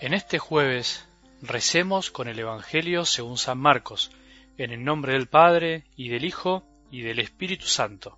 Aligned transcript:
En 0.00 0.14
este 0.14 0.38
jueves 0.38 1.06
recemos 1.42 2.10
con 2.10 2.26
el 2.26 2.38
Evangelio 2.38 3.04
según 3.04 3.36
San 3.36 3.58
Marcos, 3.58 4.10
en 4.56 4.70
el 4.70 4.82
nombre 4.82 5.12
del 5.12 5.26
Padre, 5.26 5.84
y 5.94 6.08
del 6.08 6.24
Hijo, 6.24 6.64
y 6.90 7.02
del 7.02 7.18
Espíritu 7.18 7.66
Santo. 7.66 8.16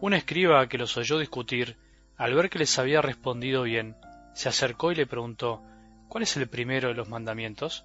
Un 0.00 0.12
escriba 0.12 0.66
que 0.66 0.78
los 0.78 0.96
oyó 0.96 1.20
discutir, 1.20 1.76
al 2.16 2.34
ver 2.34 2.50
que 2.50 2.58
les 2.58 2.80
había 2.80 3.00
respondido 3.00 3.62
bien, 3.62 3.94
se 4.34 4.48
acercó 4.48 4.90
y 4.90 4.96
le 4.96 5.06
preguntó, 5.06 5.62
¿Cuál 6.08 6.24
es 6.24 6.36
el 6.36 6.48
primero 6.48 6.88
de 6.88 6.94
los 6.94 7.08
mandamientos? 7.08 7.84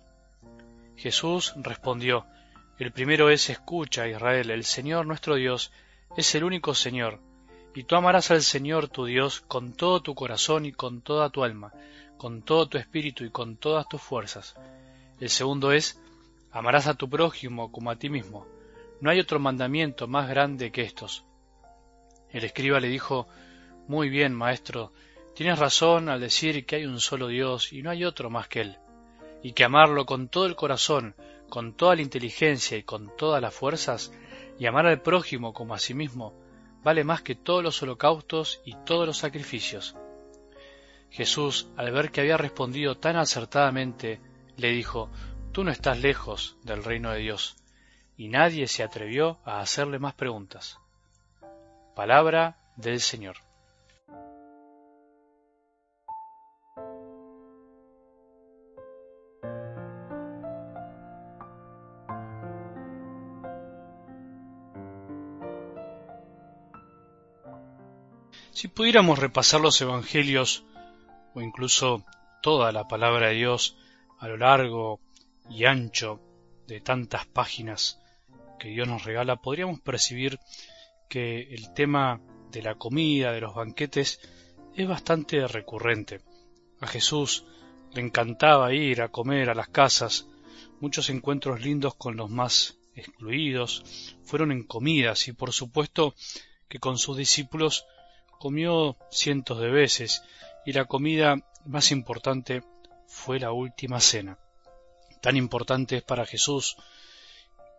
Jesús 0.96 1.54
respondió, 1.57 2.25
El 2.79 2.92
primero 2.92 3.29
es 3.29 3.52
escucha, 3.52 4.07
Israel, 4.07 4.50
el 4.50 4.64
Señor 4.64 5.06
nuestro 5.06 5.36
Dios 5.36 5.71
es 6.18 6.34
el 6.34 6.43
único 6.43 6.74
Señor, 6.74 7.20
y 7.75 7.84
tú 7.84 7.96
amarás 7.96 8.32
al 8.32 8.42
Señor 8.42 8.88
tu 8.88 9.06
Dios 9.06 9.42
con 9.42 9.74
todo 9.74 10.02
tu 10.02 10.16
corazón 10.16 10.66
y 10.66 10.71
con 10.71 11.02
toda 11.02 11.29
tu 11.29 11.43
alma, 11.43 11.71
con 12.18 12.42
todo 12.42 12.68
tu 12.68 12.78
espíritu 12.78 13.24
y 13.24 13.30
con 13.30 13.57
todas 13.57 13.88
tus 13.88 14.02
fuerzas. 14.02 14.56
El 15.20 15.30
segundo 15.30 15.71
es, 15.71 16.00
amarás 16.52 16.88
a 16.88 16.96
tu 16.96 17.10
prójimo 17.10 17.71
como 17.71 17.92
a 17.92 17.96
ti 17.96 18.10
mismo. 18.10 18.46
No 19.02 19.10
hay 19.10 19.20
otro 19.20 19.39
mandamiento 19.39 20.08
más 20.08 20.28
grande 20.28 20.72
que 20.72 20.82
estos. 20.82 21.24
El 22.32 22.44
escriba 22.44 22.80
le 22.80 22.89
dijo, 22.89 23.28
Muy 23.88 24.10
bien, 24.10 24.34
maestro, 24.34 24.92
tienes 25.36 25.60
razón 25.60 26.10
al 26.10 26.20
decir 26.20 26.66
que 26.66 26.78
hay 26.78 26.86
un 26.86 27.00
solo 27.00 27.28
Dios 27.28 27.72
y 27.74 27.82
no 27.82 27.89
hay 27.89 28.04
otro 28.04 28.30
más 28.30 28.47
que 28.47 28.61
Él, 28.61 28.78
y 29.44 29.54
que 29.54 29.64
amarlo 29.64 30.06
con 30.06 30.28
todo 30.28 30.46
el 30.46 30.56
corazón, 30.56 31.16
con 31.50 31.74
toda 31.74 31.96
la 31.96 32.02
inteligencia 32.02 32.78
y 32.78 32.84
con 32.84 33.16
todas 33.16 33.42
las 33.42 33.53
fuerzas, 33.53 34.11
y 34.59 34.66
amar 34.66 34.88
al 34.88 35.02
prójimo 35.02 35.53
como 35.53 35.73
a 35.73 35.80
sí 35.80 35.94
mismo, 35.94 36.34
vale 36.84 37.03
más 37.03 37.22
que 37.22 37.36
todos 37.36 37.63
los 37.63 37.81
holocaustos 37.84 38.61
y 38.66 38.75
todos 38.86 39.06
los 39.06 39.17
sacrificios. 39.17 39.95
Jesús, 41.09 41.67
al 41.77 41.91
ver 41.91 42.11
que 42.11 42.22
había 42.22 42.38
respondido 42.38 42.97
tan 42.97 43.16
acertadamente, 43.16 44.19
le 44.55 44.69
dijo, 44.72 45.09
Tú 45.52 45.63
no 45.63 45.72
estás 45.72 46.00
lejos 46.00 46.55
del 46.63 46.83
reino 46.83 47.11
de 47.11 47.19
Dios. 47.19 47.55
Y 48.16 48.27
nadie 48.27 48.67
se 48.67 48.83
atrevió 48.83 49.39
a 49.44 49.59
hacerle 49.59 49.97
más 49.97 50.13
preguntas. 50.13 50.80
Palabra 51.95 52.58
del 52.75 53.00
Señor. 53.00 53.38
Si 68.52 68.67
pudiéramos 68.67 69.19
repasar 69.19 69.61
los 69.61 69.80
Evangelios 69.81 70.66
o 71.38 71.41
incluso 71.41 72.03
toda 72.41 72.71
la 72.71 72.88
palabra 72.88 73.27
de 73.27 73.35
Dios 73.35 73.77
a 74.17 74.27
lo 74.27 74.38
largo 74.38 74.99
y 75.47 75.66
ancho 75.66 76.19
de 76.66 76.81
tantas 76.81 77.27
páginas 77.27 77.99
que 78.57 78.69
Dios 78.69 78.88
nos 78.88 79.03
regala, 79.03 79.35
podríamos 79.35 79.79
percibir 79.79 80.39
que 81.07 81.41
el 81.53 81.75
tema 81.75 82.19
de 82.49 82.63
la 82.63 82.73
comida, 82.73 83.33
de 83.33 83.41
los 83.41 83.53
banquetes, 83.53 84.19
es 84.75 84.88
bastante 84.88 85.47
recurrente. 85.47 86.21
A 86.81 86.88
Jesús 86.88 87.45
le 87.94 88.01
encantaba 88.01 88.73
ir 88.73 89.03
a 89.03 89.09
comer 89.09 89.51
a 89.51 89.55
las 89.55 89.69
casas, 89.69 90.27
muchos 90.79 91.07
encuentros 91.11 91.61
lindos 91.61 91.94
con 91.94 92.17
los 92.17 92.31
más 92.31 92.79
excluidos 92.95 94.16
fueron 94.23 94.51
en 94.51 94.63
comidas 94.63 95.27
y 95.27 95.33
por 95.33 95.53
supuesto 95.53 96.16
que 96.67 96.79
con 96.79 96.97
sus 96.97 97.16
discípulos 97.16 97.85
comió 98.38 98.97
cientos 99.09 99.59
de 99.59 99.69
veces 99.69 100.23
y 100.66 100.73
la 100.73 100.85
comida 100.85 101.38
más 101.66 101.91
importante 101.91 102.63
fue 103.07 103.39
la 103.39 103.51
última 103.51 104.00
cena. 104.00 104.38
Tan 105.22 105.38
importante 105.38 105.97
es 105.97 106.03
para 106.03 106.25
Jesús, 106.25 106.78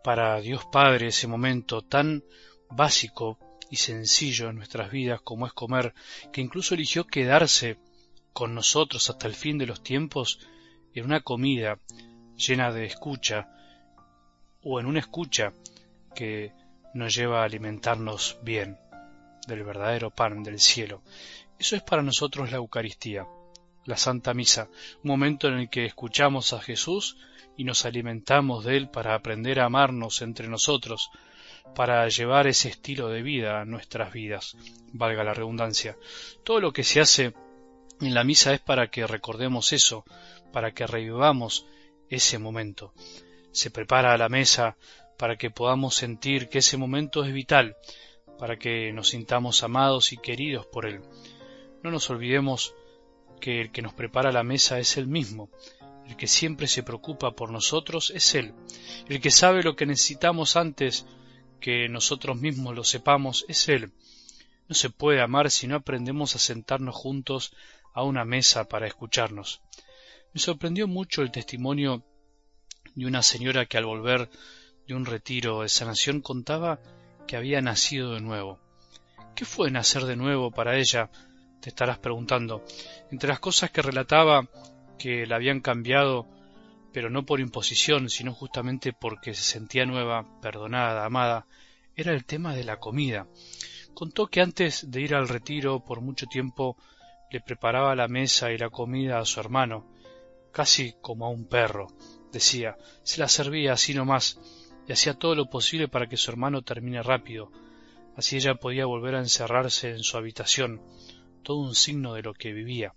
para 0.03 0.39
Dios 0.41 0.65
Padre 0.71 1.07
ese 1.07 1.27
momento 1.27 1.81
tan 1.81 2.23
básico 2.69 3.37
y 3.69 3.77
sencillo 3.77 4.49
en 4.49 4.57
nuestras 4.57 4.91
vidas 4.91 5.21
como 5.21 5.45
es 5.45 5.53
comer, 5.53 5.93
que 6.31 6.41
incluso 6.41 6.73
eligió 6.73 7.05
quedarse 7.05 7.77
con 8.33 8.55
nosotros 8.55 9.09
hasta 9.09 9.27
el 9.27 9.35
fin 9.35 9.57
de 9.57 9.65
los 9.65 9.83
tiempos 9.83 10.39
en 10.93 11.05
una 11.05 11.21
comida 11.21 11.79
llena 12.35 12.71
de 12.71 12.85
escucha 12.85 13.49
o 14.63 14.79
en 14.79 14.85
una 14.85 14.99
escucha 14.99 15.53
que 16.15 16.53
nos 16.93 17.15
lleva 17.15 17.41
a 17.41 17.45
alimentarnos 17.45 18.39
bien 18.43 18.77
del 19.47 19.63
verdadero 19.63 20.09
pan 20.11 20.43
del 20.43 20.59
cielo. 20.59 21.01
Eso 21.57 21.75
es 21.75 21.81
para 21.81 22.01
nosotros 22.01 22.51
la 22.51 22.57
Eucaristía, 22.57 23.27
la 23.85 23.97
Santa 23.97 24.33
Misa, 24.33 24.69
un 25.03 25.09
momento 25.09 25.47
en 25.47 25.55
el 25.55 25.69
que 25.69 25.85
escuchamos 25.85 26.53
a 26.53 26.61
Jesús 26.61 27.17
y 27.57 27.63
nos 27.63 27.85
alimentamos 27.85 28.63
de 28.63 28.77
Él 28.77 28.89
para 28.89 29.15
aprender 29.15 29.59
a 29.59 29.65
amarnos 29.65 30.21
entre 30.21 30.47
nosotros, 30.47 31.09
para 31.75 32.07
llevar 32.07 32.47
ese 32.47 32.69
estilo 32.69 33.09
de 33.09 33.21
vida 33.21 33.61
a 33.61 33.65
nuestras 33.65 34.13
vidas, 34.13 34.55
valga 34.93 35.23
la 35.23 35.33
redundancia. 35.33 35.97
Todo 36.43 36.59
lo 36.59 36.71
que 36.71 36.83
se 36.83 37.01
hace 37.01 37.33
en 38.01 38.13
la 38.13 38.23
misa 38.23 38.53
es 38.53 38.61
para 38.61 38.89
que 38.89 39.05
recordemos 39.05 39.73
eso, 39.73 40.05
para 40.53 40.71
que 40.71 40.87
revivamos 40.87 41.65
ese 42.09 42.39
momento. 42.39 42.93
Se 43.51 43.71
prepara 43.71 44.13
a 44.13 44.17
la 44.17 44.29
mesa 44.29 44.77
para 45.17 45.37
que 45.37 45.51
podamos 45.51 45.95
sentir 45.95 46.47
que 46.47 46.59
ese 46.59 46.77
momento 46.77 47.25
es 47.25 47.33
vital, 47.33 47.75
para 48.39 48.57
que 48.57 48.91
nos 48.93 49.09
sintamos 49.09 49.63
amados 49.63 50.13
y 50.13 50.17
queridos 50.17 50.65
por 50.65 50.85
Él. 50.85 51.01
No 51.83 51.91
nos 51.91 52.09
olvidemos 52.09 52.73
que 53.39 53.61
el 53.61 53.71
que 53.71 53.81
nos 53.81 53.93
prepara 53.93 54.31
la 54.31 54.43
mesa 54.43 54.79
es 54.79 54.97
Él 54.97 55.07
mismo, 55.07 55.49
el 56.07 56.15
que 56.15 56.27
siempre 56.27 56.67
se 56.67 56.81
preocupa 56.81 57.31
por 57.31 57.51
nosotros 57.51 58.11
es 58.15 58.33
Él, 58.35 58.53
el 59.07 59.21
que 59.21 59.29
sabe 59.29 59.61
lo 59.61 59.75
que 59.75 59.85
necesitamos 59.85 60.55
antes 60.55 61.05
que 61.59 61.89
nosotros 61.89 62.39
mismos 62.39 62.75
lo 62.75 62.83
sepamos 62.83 63.45
es 63.47 63.67
Él. 63.67 63.91
No 64.67 64.75
se 64.75 64.89
puede 64.89 65.21
amar 65.21 65.51
si 65.51 65.67
no 65.67 65.75
aprendemos 65.75 66.35
a 66.35 66.39
sentarnos 66.39 66.95
juntos 66.95 67.53
a 67.93 68.03
una 68.03 68.23
mesa 68.23 68.69
para 68.69 68.87
escucharnos. 68.87 69.61
Me 70.33 70.39
sorprendió 70.39 70.87
mucho 70.87 71.21
el 71.21 71.31
testimonio 71.31 72.05
de 72.95 73.05
una 73.05 73.21
señora 73.21 73.65
que 73.65 73.77
al 73.77 73.85
volver 73.85 74.29
de 74.87 74.93
un 74.93 75.05
retiro 75.05 75.61
de 75.61 75.69
sanación 75.69 76.21
contaba 76.21 76.79
que 77.29 77.37
había 77.37 77.61
nacido 77.61 78.15
de 78.15 78.21
nuevo. 78.21 78.57
¿Qué 79.35 79.45
fue 79.45 79.69
nacer 79.69 80.05
de 80.05 80.15
nuevo 80.15 80.49
para 80.49 80.77
ella? 80.77 81.11
te 81.61 81.69
estarás 81.69 81.99
preguntando. 81.99 82.63
Entre 83.11 83.29
las 83.29 83.39
cosas 83.39 83.69
que 83.69 83.83
relataba 83.83 84.47
que 84.97 85.27
la 85.27 85.35
habían 85.35 85.59
cambiado, 85.59 86.25
pero 86.91 87.11
no 87.11 87.27
por 87.27 87.39
imposición, 87.39 88.09
sino 88.09 88.33
justamente 88.33 88.93
porque 88.93 89.35
se 89.35 89.43
sentía 89.43 89.85
nueva, 89.85 90.25
perdonada, 90.41 91.05
amada, 91.05 91.45
era 91.95 92.13
el 92.13 92.25
tema 92.25 92.55
de 92.55 92.63
la 92.63 92.79
comida. 92.79 93.27
Contó 93.93 94.25
que 94.25 94.41
antes 94.41 94.89
de 94.89 95.01
ir 95.01 95.13
al 95.13 95.27
retiro 95.27 95.85
por 95.85 96.01
mucho 96.01 96.25
tiempo 96.25 96.77
le 97.29 97.41
preparaba 97.41 97.95
la 97.95 98.07
mesa 98.07 98.51
y 98.51 98.57
la 98.57 98.71
comida 98.71 99.19
a 99.19 99.25
su 99.25 99.39
hermano, 99.39 99.85
casi 100.51 100.95
como 100.99 101.27
a 101.27 101.29
un 101.29 101.47
perro. 101.47 101.89
Decía, 102.31 102.75
se 103.03 103.19
la 103.19 103.27
servía 103.27 103.73
así 103.73 103.93
nomás, 103.93 104.39
y 104.89 104.91
hacía 104.91 105.13
todo 105.13 105.35
lo 105.35 105.51
posible 105.51 105.87
para 105.87 106.09
que 106.09 106.17
su 106.17 106.31
hermano 106.31 106.63
termine 106.63 107.03
rápido. 107.03 107.51
Así 108.17 108.37
ella 108.37 108.55
podía 108.55 108.87
volver 108.87 109.13
a 109.13 109.19
encerrarse 109.19 109.91
en 109.91 110.01
su 110.01 110.17
habitación, 110.17 110.81
todo 111.43 111.57
un 111.57 111.75
signo 111.75 112.15
de 112.15 112.23
lo 112.23 112.33
que 112.33 112.53
vivía. 112.53 112.95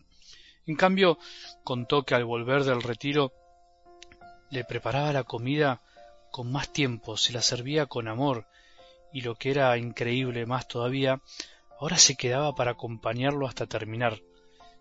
En 0.66 0.74
cambio, 0.74 1.18
contó 1.64 2.04
que 2.04 2.14
al 2.14 2.24
volver 2.24 2.64
del 2.64 2.82
retiro 2.82 3.34
le 4.48 4.64
preparaba 4.64 5.12
la 5.12 5.24
comida 5.24 5.82
con 6.30 6.50
más 6.50 6.72
tiempo, 6.72 7.18
se 7.18 7.34
la 7.34 7.42
servía 7.42 7.84
con 7.84 8.08
amor, 8.08 8.46
y 9.12 9.20
lo 9.20 9.34
que 9.34 9.50
era 9.50 9.76
increíble 9.76 10.46
más 10.46 10.66
todavía, 10.66 11.20
ahora 11.78 11.98
se 11.98 12.16
quedaba 12.16 12.54
para 12.54 12.70
acompañarlo 12.70 13.46
hasta 13.46 13.66
terminar, 13.66 14.22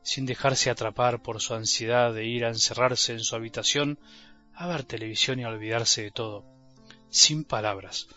sin 0.02 0.26
dejarse 0.26 0.70
atrapar 0.70 1.22
por 1.22 1.42
su 1.42 1.56
ansiedad 1.56 2.14
de 2.14 2.26
ir 2.26 2.46
a 2.46 2.50
encerrarse 2.50 3.12
en 3.12 3.20
su 3.20 3.36
habitación 3.36 4.00
a 4.54 4.66
ver 4.68 4.86
televisión 4.86 5.42
y 5.42 5.44
a 5.44 5.50
olvidarse 5.50 6.04
de 6.04 6.12
todo, 6.12 6.61
sin 7.12 7.44
palabras. 7.44 8.08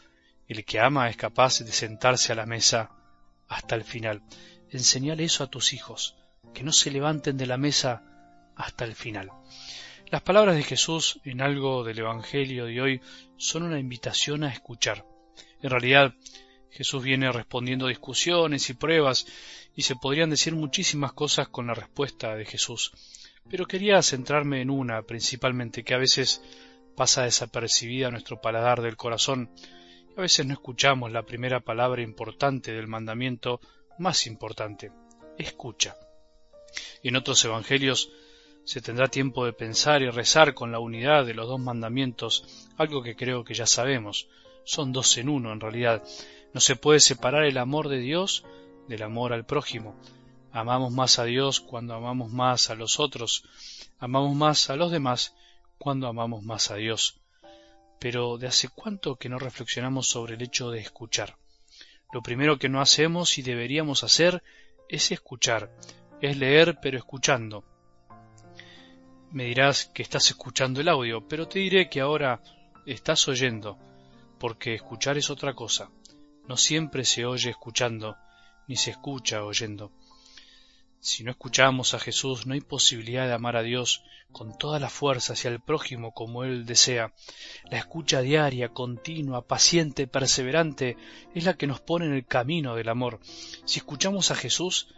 El 0.49 0.65
que 0.65 0.81
ama 0.81 1.11
es 1.11 1.17
capaz 1.17 1.59
de 1.59 1.73
sentarse 1.73 2.33
a 2.33 2.37
la 2.37 2.47
mesa 2.47 2.91
hasta 3.49 3.75
el 3.75 3.85
final, 3.85 4.23
enseñale 4.71 5.25
eso 5.25 5.45
a 5.45 5.51
tus 5.51 5.75
hijos, 5.75 6.17
que 6.55 6.63
no 6.63 6.73
se 6.73 6.91
levanten 6.91 7.37
de 7.37 7.47
la 7.47 7.59
mesa 7.59 8.03
hasta 8.57 8.85
el 8.85 8.95
final. 8.95 9.31
Las 10.11 10.23
palabras 10.23 10.57
de 10.57 10.63
Jesús 10.63 11.21
en 11.25 11.41
algo 11.41 11.83
del 11.83 11.99
Evangelio 11.99 12.67
de 12.67 12.81
hoy 12.81 13.01
son 13.37 13.65
una 13.65 13.79
invitación 13.79 14.45
a 14.45 14.53
escuchar. 14.53 15.05
En 15.61 15.71
realidad, 15.71 16.15
Jesús 16.71 17.03
viene 17.03 17.31
respondiendo 17.33 17.87
discusiones 17.87 18.69
y 18.69 18.75
pruebas 18.75 19.27
y 19.75 19.83
se 19.83 19.97
podrían 19.97 20.31
decir 20.31 20.55
muchísimas 20.55 21.13
cosas 21.13 21.49
con 21.49 21.67
la 21.67 21.75
respuesta 21.75 22.35
de 22.37 22.45
Jesús. 22.45 22.93
Pero 23.49 23.67
quería 23.67 24.03
centrarme 24.03 24.61
en 24.61 24.71
una 24.71 25.03
principalmente 25.03 25.85
que 25.85 25.95
a 25.95 25.99
veces 25.99 26.43
pasa 26.95 27.25
desapercibida 27.25 28.09
a 28.09 28.11
nuestro 28.11 28.41
paladar 28.41 28.83
del 28.83 28.97
corazón 28.97 29.51
y 30.09 30.19
a 30.19 30.23
veces 30.23 30.47
no 30.47 30.53
escuchamos 30.53 31.13
la 31.13 31.23
primera 31.23 31.61
palabra 31.61 32.03
importante 32.03 32.73
del 32.73 32.87
mandamiento 32.87 33.61
más 33.99 34.27
importante, 34.27 34.93
escucha. 35.39 35.97
En 37.03 37.17
otros 37.17 37.45
evangelios 37.45 38.11
se 38.65 38.81
tendrá 38.81 39.09
tiempo 39.09 39.45
de 39.45 39.53
pensar 39.53 40.03
y 40.03 40.09
rezar 40.09 40.55
con 40.55 40.73
la 40.73 40.79
unidad 40.79 41.27
de 41.27 41.35
los 41.35 41.49
dos 41.49 41.61
mandamientos, 41.61 42.69
algo 42.77 43.03
que 43.03 43.15
creo 43.15 43.45
que 43.45 43.55
ya 43.55 43.67
sabemos. 43.67 44.29
Son 44.65 44.93
dos 44.93 45.17
en 45.19 45.29
uno 45.29 45.53
en 45.53 45.61
realidad. 45.61 46.03
No 46.55 46.61
se 46.61 46.77
puede 46.77 47.01
separar 47.01 47.45
el 47.45 47.59
amor 47.59 47.89
de 47.89 47.99
Dios 47.99 48.45
del 48.89 49.03
amor 49.03 49.33
al 49.33 49.45
prójimo. 49.45 49.95
Amamos 50.51 50.93
más 50.93 51.19
a 51.19 51.25
Dios 51.25 51.61
cuando 51.61 51.95
amamos 51.95 52.31
más 52.31 52.71
a 52.71 52.75
los 52.75 53.01
otros. 53.01 53.45
Amamos 53.99 54.35
más 54.35 54.71
a 54.71 54.77
los 54.77 54.91
demás 54.91 55.35
cuando 55.85 56.09
amamos 56.09 56.43
más 56.43 56.71
a 56.71 56.77
Dios. 56.77 57.21
Pero 57.99 58.39
¿de 58.39 58.47
hace 58.47 58.71
cuánto 58.71 59.17
que 59.17 59.29
no 59.29 59.39
reflexionamos 59.39 60.09
sobre 60.09 60.35
el 60.35 60.41
hecho 60.41 60.71
de 60.71 60.81
escuchar? 60.81 61.37
Lo 62.11 62.23
primero 62.23 62.59
que 62.59 62.71
no 62.71 62.81
hacemos 62.81 63.37
y 63.37 63.43
deberíamos 63.43 64.03
hacer 64.03 64.43
es 64.89 65.13
escuchar, 65.13 65.71
es 66.23 66.39
leer 66.39 66.79
pero 66.81 66.97
escuchando. 66.97 67.65
Me 69.31 69.45
dirás 69.45 69.85
que 69.85 70.01
estás 70.03 70.31
escuchando 70.31 70.81
el 70.81 70.89
audio, 70.89 71.29
pero 71.29 71.47
te 71.49 71.59
diré 71.59 71.91
que 71.91 72.01
ahora 72.01 72.41
estás 72.87 73.29
oyendo, 73.29 73.79
porque 74.39 74.75
escuchar 74.75 75.19
es 75.19 75.29
otra 75.29 75.53
cosa. 75.53 75.91
No 76.49 76.57
siempre 76.57 77.05
se 77.05 77.27
oye 77.27 77.51
escuchando, 77.51 78.17
ni 78.69 78.77
se 78.77 78.93
escucha 78.93 79.45
oyendo. 79.45 79.93
Si 81.05 81.23
no 81.23 81.33
escuchamos 81.33 81.93
a 81.93 81.99
Jesús, 81.99 82.47
no 82.47 82.55
hay 82.55 82.63
posibilidad 82.63 83.27
de 83.27 83.35
amar 83.35 83.57
a 83.57 83.63
Dios 83.63 84.05
con 84.33 84.57
toda 84.57 84.81
la 84.81 84.89
fuerza 84.89 85.35
hacia 85.35 85.51
el 85.51 85.61
prójimo 85.61 86.15
como 86.15 86.45
Él 86.45 86.65
desea. 86.65 87.13
La 87.71 87.77
escucha 87.77 88.23
diaria, 88.23 88.71
continua, 88.71 89.47
paciente, 89.47 90.07
perseverante, 90.07 90.97
es 91.35 91.45
la 91.45 91.59
que 91.59 91.67
nos 91.67 91.83
pone 91.83 92.07
en 92.07 92.15
el 92.15 92.25
camino 92.25 92.75
del 92.75 92.89
amor. 92.89 93.21
Si 93.67 93.81
escuchamos 93.81 94.31
a 94.31 94.35
Jesús, 94.35 94.95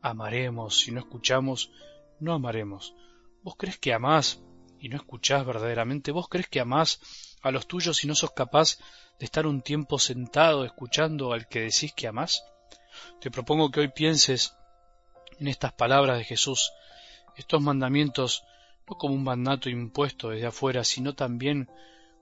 amaremos. 0.00 0.78
Si 0.80 0.90
no 0.90 1.00
escuchamos, 1.00 1.70
no 2.18 2.32
amaremos. 2.32 2.94
¿Vos 3.42 3.56
crees 3.58 3.76
que 3.76 3.92
amás 3.92 4.40
y 4.80 4.88
no 4.88 4.96
escuchás 4.96 5.44
verdaderamente? 5.44 6.12
¿Vos 6.12 6.30
crees 6.30 6.48
que 6.48 6.60
amás 6.60 6.98
a 7.42 7.50
los 7.50 7.66
tuyos 7.66 8.02
y 8.04 8.06
no 8.06 8.14
sos 8.14 8.30
capaz 8.30 8.78
de 9.18 9.26
estar 9.26 9.46
un 9.46 9.60
tiempo 9.60 9.98
sentado 9.98 10.64
escuchando 10.64 11.34
al 11.34 11.46
que 11.46 11.60
decís 11.60 11.92
que 11.94 12.08
amás? 12.08 12.42
Te 13.20 13.30
propongo 13.30 13.70
que 13.70 13.80
hoy 13.80 13.88
pienses 13.88 14.54
en 15.42 15.48
estas 15.48 15.72
palabras 15.72 16.18
de 16.18 16.24
Jesús, 16.24 16.72
estos 17.36 17.60
mandamientos 17.60 18.44
no 18.88 18.96
como 18.96 19.14
un 19.14 19.24
mandato 19.24 19.68
impuesto 19.68 20.30
desde 20.30 20.46
afuera, 20.46 20.84
sino 20.84 21.14
también 21.14 21.68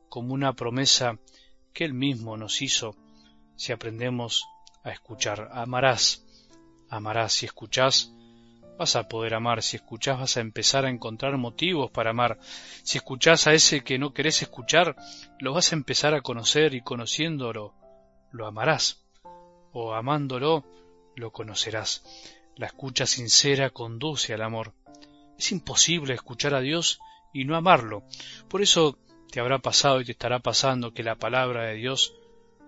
como 0.09 0.33
una 0.33 0.55
promesa 0.55 1.19
que 1.75 1.85
Él 1.85 1.93
mismo 1.93 2.39
nos 2.39 2.63
hizo 2.63 2.97
si 3.57 3.73
aprendemos 3.73 4.47
a 4.85 4.91
escuchar. 4.91 5.51
Amarás, 5.53 6.25
amarás 6.89 7.35
si 7.35 7.45
escuchás, 7.45 8.11
vas 8.79 8.97
a 8.97 9.07
poder 9.07 9.35
amar, 9.35 9.63
si 9.63 9.77
escuchás 9.77 10.19
vas 10.19 10.39
a 10.39 10.41
empezar 10.41 10.87
a 10.87 10.91
encontrar 10.91 11.37
motivos 11.37 11.91
para 11.91 12.11
amar, 12.11 12.39
si 12.83 12.97
escuchás 12.97 13.47
a 13.47 13.53
ese 13.53 13.85
que 13.85 13.99
no 13.99 14.15
querés 14.15 14.41
escuchar, 14.41 14.97
lo 15.39 15.53
vas 15.53 15.73
a 15.73 15.77
empezar 15.77 16.15
a 16.15 16.23
conocer 16.23 16.75
y 16.75 16.81
conociéndolo, 16.81 17.75
lo 18.33 18.47
amarás, 18.47 19.05
o 19.73 19.93
amándolo, 19.93 20.65
lo 21.17 21.31
conocerás. 21.33 22.03
La 22.57 22.67
escucha 22.67 23.07
sincera 23.07 23.71
conduce 23.71 24.35
al 24.35 24.43
amor. 24.43 24.75
Es 25.39 25.53
imposible 25.53 26.15
escuchar 26.15 26.55
a 26.55 26.61
Dios 26.61 27.01
y 27.33 27.45
no 27.45 27.57
amarlo. 27.57 28.03
Por 28.49 28.63
eso 28.63 28.99
te 29.31 29.41
habrá 29.41 29.59
pasado 29.59 30.01
y 30.01 30.05
te 30.05 30.13
estará 30.13 30.41
pasando 30.41 30.93
que 30.93 31.03
la 31.03 31.17
palabra 31.17 31.65
de 31.65 31.75
Dios 31.75 32.15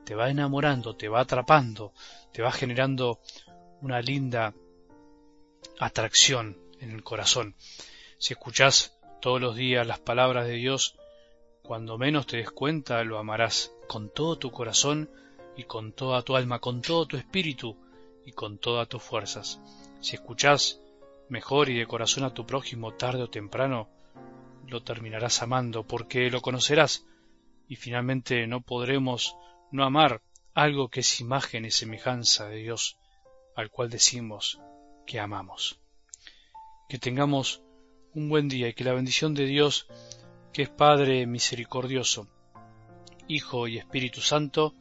te 0.04 0.14
va 0.14 0.30
enamorando, 0.30 0.96
te 0.96 1.08
va 1.08 1.20
atrapando, 1.20 1.92
te 2.32 2.42
va 2.42 2.52
generando 2.52 3.20
una 3.80 4.00
linda 4.00 4.54
atracción 5.78 6.58
en 6.80 6.92
el 6.92 7.02
corazón. 7.02 7.56
Si 8.18 8.32
escuchás 8.32 8.96
todos 9.20 9.40
los 9.40 9.56
días 9.56 9.86
las 9.86 10.00
palabras 10.00 10.46
de 10.46 10.54
Dios, 10.54 10.96
cuando 11.62 11.98
menos 11.98 12.26
te 12.26 12.38
des 12.38 12.50
cuenta 12.50 13.02
lo 13.04 13.18
amarás 13.18 13.72
con 13.88 14.10
todo 14.10 14.38
tu 14.38 14.50
corazón 14.50 15.10
y 15.56 15.64
con 15.64 15.92
toda 15.92 16.22
tu 16.22 16.36
alma, 16.36 16.60
con 16.60 16.82
todo 16.82 17.06
tu 17.06 17.16
espíritu 17.16 17.76
y 18.24 18.32
con 18.32 18.58
todas 18.58 18.88
tus 18.88 19.02
fuerzas. 19.02 19.60
Si 20.00 20.16
escuchás 20.16 20.80
mejor 21.28 21.68
y 21.68 21.78
de 21.78 21.86
corazón 21.86 22.24
a 22.24 22.34
tu 22.34 22.46
prójimo 22.46 22.94
tarde 22.94 23.22
o 23.22 23.30
temprano, 23.30 23.88
lo 24.66 24.82
terminarás 24.82 25.42
amando 25.42 25.86
porque 25.86 26.30
lo 26.30 26.40
conocerás 26.40 27.04
y 27.68 27.76
finalmente 27.76 28.46
no 28.46 28.60
podremos 28.60 29.36
no 29.70 29.84
amar 29.84 30.22
algo 30.54 30.88
que 30.88 31.00
es 31.00 31.20
imagen 31.20 31.64
y 31.64 31.70
semejanza 31.70 32.48
de 32.48 32.56
Dios, 32.56 32.98
al 33.56 33.70
cual 33.70 33.90
decimos 33.90 34.60
que 35.06 35.20
amamos. 35.20 35.80
Que 36.88 36.98
tengamos 36.98 37.62
un 38.14 38.28
buen 38.28 38.48
día 38.48 38.68
y 38.68 38.74
que 38.74 38.84
la 38.84 38.92
bendición 38.92 39.34
de 39.34 39.46
Dios, 39.46 39.86
que 40.52 40.62
es 40.62 40.68
Padre 40.68 41.26
misericordioso, 41.26 42.28
Hijo 43.28 43.68
y 43.68 43.78
Espíritu 43.78 44.20
Santo, 44.20 44.74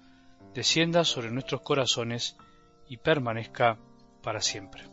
descienda 0.54 1.06
sobre 1.06 1.32
nuestros 1.32 1.62
corazones 1.62 2.36
y 2.92 2.98
permanezca 2.98 3.78
para 4.22 4.42
siempre. 4.42 4.91